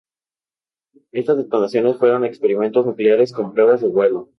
Estas 1.11 1.37
detonaciones 1.37 1.95
fueron 1.97 2.25
experimentos 2.25 2.87
nucleares 2.87 3.31
con 3.33 3.53
pruebas 3.53 3.81
de 3.81 3.87
vuelo. 3.89 4.29